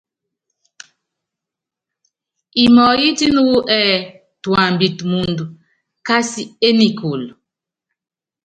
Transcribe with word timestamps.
Imɔyítíni 2.63 3.39
wú 3.49 3.57
ɛɛ 3.77 3.93
tuambitɛ 4.41 5.03
mɔɔnd 5.11 5.39
kási 6.05 6.41
énikúlu. 6.67 7.29